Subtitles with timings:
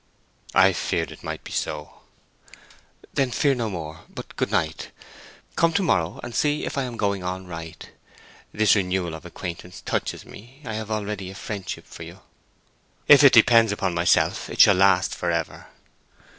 [0.55, 1.99] "I feared it might be so."
[3.13, 3.99] "Then fear no more.
[4.09, 4.89] But good night.
[5.55, 7.87] Come to morrow and see if I am going on right.
[8.51, 10.63] This renewal of acquaintance touches me.
[10.65, 12.21] I have already a friendship for you."
[13.07, 15.67] "If it depends upon myself it shall last forever."